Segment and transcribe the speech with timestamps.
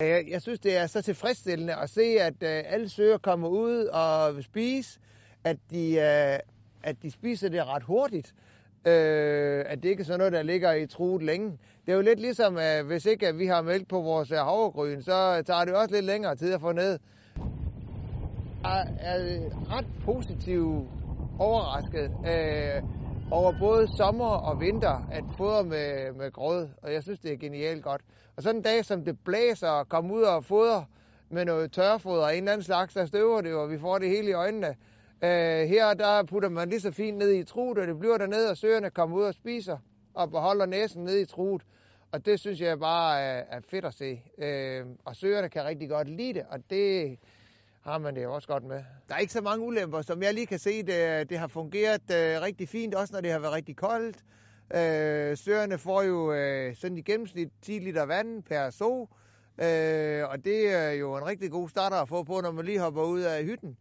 [0.00, 3.84] Jeg, jeg synes, det er så tilfredsstillende at se, at uh, alle søer kommer ud
[3.84, 5.00] og vil spise,
[5.44, 6.38] at de, uh,
[6.88, 8.34] at de spiser det ret hurtigt.
[8.86, 8.92] Uh,
[9.66, 11.58] at det ikke er sådan noget, der ligger i truet længe.
[11.86, 14.36] Det er jo lidt ligesom, uh, hvis ikke at vi har mælk på vores uh,
[14.36, 16.98] havregryn, så tager det også lidt længere tid at få ned.
[18.64, 19.18] Jeg er
[19.76, 20.88] ret positivt
[21.38, 22.88] overrasket uh,
[23.30, 27.36] over både sommer og vinter at fodre med, med grød, og jeg synes, det er
[27.36, 28.00] genialt godt.
[28.36, 30.86] Og sådan en dag, som det blæser, og komme ud og fodre
[31.30, 34.08] med noget tørfoder og en eller anden slags, der støver det, og vi får det
[34.08, 34.76] hele i øjnene.
[35.24, 38.50] Øh, her der putter man lige så fint ned i truet, og det bliver dernede,
[38.50, 39.78] og søerne kommer ud og spiser,
[40.14, 41.62] og beholder næsen ned i truet.
[42.12, 44.22] Og det synes jeg bare er, er fedt at se.
[44.38, 47.18] Øh, og søerne kan rigtig godt lide det, og det
[47.82, 48.84] har man det også godt med.
[49.08, 50.82] Der er ikke så mange ulemper, som jeg lige kan se.
[50.82, 54.16] Det, det har fungeret øh, rigtig fint, også når det har været rigtig koldt.
[54.74, 59.08] Øh, søerne får jo øh, sådan i gennemsnit 10 liter vand per so.
[59.58, 62.80] øh, og det er jo en rigtig god starter at få på, når man lige
[62.80, 63.76] hopper ud af hytten.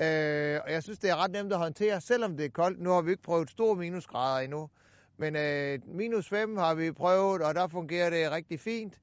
[0.00, 2.80] Øh, og jeg synes, det er ret nemt at håndtere, selvom det er koldt.
[2.80, 4.70] Nu har vi ikke prøvet store minusgrader endnu.
[5.16, 8.94] Men øh, minus 5 har vi prøvet, og der fungerer det rigtig fint.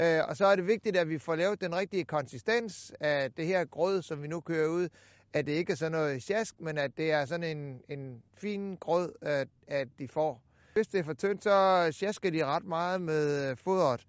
[0.00, 3.46] Øh, og så er det vigtigt, at vi får lavet den rigtige konsistens af det
[3.46, 4.88] her grød, som vi nu kører ud.
[5.32, 8.76] At det ikke er sådan noget sjask, men at det er sådan en, en fin
[8.76, 10.42] grød, at, at de får.
[10.74, 14.06] Hvis det er for tyndt, så sjasker de ret meget med øh, fodret.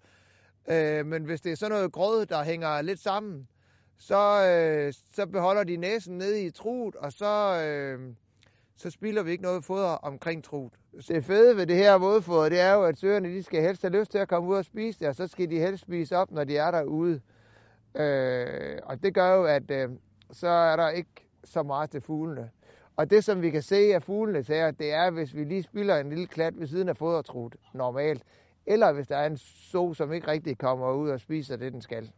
[0.70, 3.48] Øh, men hvis det er sådan noget grød, der hænger lidt sammen,
[3.98, 8.14] så, øh, så beholder de næsen nede i truet, og så, øh,
[8.78, 10.72] så spilder vi ikke noget foder omkring truet.
[11.08, 13.98] Det fede ved det her vådfoder, det er jo, at søerne de skal helst have
[13.98, 16.30] lyst til at komme ud og spise det, og så skal de helst spise op,
[16.30, 17.20] når de er derude.
[17.94, 19.88] Øh, og det gør jo, at øh,
[20.30, 22.50] så er der ikke så meget til fuglene.
[22.96, 25.96] Og det, som vi kan se af fuglene her, det er, hvis vi lige spiller
[25.96, 28.22] en lille klat ved siden af fodertrut normalt,
[28.66, 31.82] eller hvis der er en so, som ikke rigtig kommer ud og spiser det, den
[31.82, 32.12] skal.